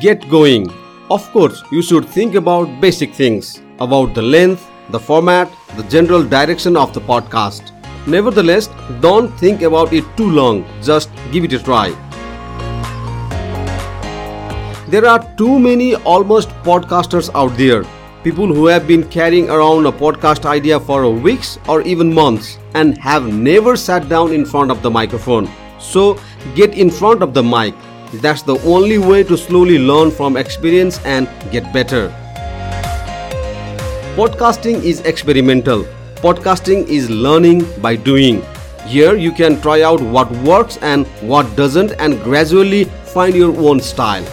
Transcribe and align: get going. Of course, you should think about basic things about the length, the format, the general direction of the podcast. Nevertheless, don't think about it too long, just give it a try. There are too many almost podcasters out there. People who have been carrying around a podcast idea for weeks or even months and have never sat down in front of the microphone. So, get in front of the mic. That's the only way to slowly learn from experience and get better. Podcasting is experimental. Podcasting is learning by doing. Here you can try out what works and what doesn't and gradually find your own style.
get 0.00 0.28
going. 0.28 0.70
Of 1.10 1.30
course, 1.32 1.62
you 1.70 1.82
should 1.82 2.06
think 2.06 2.34
about 2.34 2.80
basic 2.80 3.14
things 3.14 3.62
about 3.78 4.14
the 4.14 4.22
length, 4.22 4.68
the 4.90 4.98
format, 4.98 5.50
the 5.76 5.82
general 5.84 6.22
direction 6.22 6.76
of 6.76 6.92
the 6.92 7.00
podcast. 7.00 7.72
Nevertheless, 8.06 8.68
don't 9.00 9.28
think 9.38 9.62
about 9.62 9.92
it 9.92 10.04
too 10.16 10.30
long, 10.30 10.64
just 10.82 11.10
give 11.32 11.44
it 11.44 11.52
a 11.52 11.58
try. 11.58 11.90
There 14.88 15.06
are 15.06 15.34
too 15.36 15.58
many 15.58 15.96
almost 15.96 16.48
podcasters 16.62 17.30
out 17.34 17.56
there. 17.56 17.84
People 18.22 18.46
who 18.46 18.66
have 18.66 18.86
been 18.86 19.08
carrying 19.08 19.50
around 19.50 19.86
a 19.86 19.92
podcast 19.92 20.44
idea 20.44 20.78
for 20.80 21.10
weeks 21.10 21.58
or 21.68 21.82
even 21.82 22.12
months 22.12 22.58
and 22.74 22.98
have 22.98 23.32
never 23.32 23.76
sat 23.76 24.08
down 24.08 24.32
in 24.32 24.44
front 24.44 24.70
of 24.70 24.82
the 24.82 24.90
microphone. 24.90 25.48
So, 25.78 26.18
get 26.54 26.74
in 26.78 26.90
front 26.90 27.22
of 27.22 27.34
the 27.34 27.42
mic. 27.42 27.74
That's 28.20 28.42
the 28.42 28.58
only 28.60 28.98
way 28.98 29.22
to 29.24 29.36
slowly 29.36 29.78
learn 29.78 30.10
from 30.10 30.36
experience 30.36 30.98
and 31.04 31.28
get 31.50 31.72
better. 31.72 32.08
Podcasting 34.16 34.82
is 34.82 35.00
experimental. 35.00 35.84
Podcasting 36.16 36.88
is 36.88 37.10
learning 37.10 37.64
by 37.82 37.96
doing. 37.96 38.42
Here 38.86 39.14
you 39.16 39.32
can 39.32 39.60
try 39.60 39.82
out 39.82 40.00
what 40.00 40.30
works 40.42 40.78
and 40.78 41.06
what 41.20 41.54
doesn't 41.56 41.92
and 41.98 42.22
gradually 42.22 42.84
find 43.12 43.34
your 43.34 43.54
own 43.58 43.80
style. 43.80 44.24